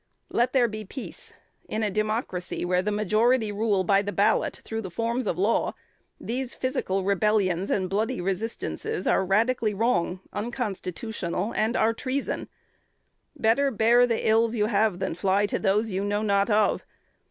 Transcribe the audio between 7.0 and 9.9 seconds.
rebellions and bloody resistances are radically